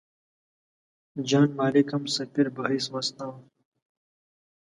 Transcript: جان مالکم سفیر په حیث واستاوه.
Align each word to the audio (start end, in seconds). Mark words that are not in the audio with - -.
جان 1.29 1.47
مالکم 1.57 2.03
سفیر 2.15 2.47
په 2.55 2.61
حیث 2.71 2.85
واستاوه. 2.89 3.37